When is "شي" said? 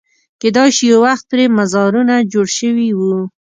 0.75-0.83